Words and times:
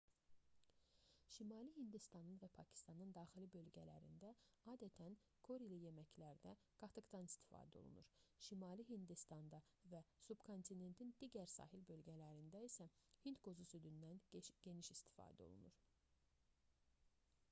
şimali 1.33 1.73
hindistanın 1.73 2.37
və 2.43 2.47
pakistanın 2.55 3.11
daxili 3.17 3.49
bölgələrində 3.55 4.31
adətən 4.73 5.17
körili 5.49 5.77
yeməklərdə 5.83 6.53
qatıqdan 6.85 7.29
istifadə 7.29 7.77
olunur 7.83 8.09
şimali 8.49 8.87
hindistanda 8.89 9.61
və 9.93 10.01
subkontinentin 10.23 11.13
digər 11.23 11.53
sahil 11.59 11.85
bölgələrində 11.93 12.63
isə 12.71 12.89
hindqozu 13.29 13.69
südündən 13.75 14.25
geniş 14.69 14.91
istifadə 14.99 15.49
olunur 15.51 15.79